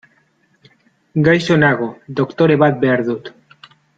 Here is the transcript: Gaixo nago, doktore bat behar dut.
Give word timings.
Gaixo 1.27 1.59
nago, 1.65 1.91
doktore 2.21 2.57
bat 2.65 2.83
behar 2.87 3.07
dut. 3.13 3.33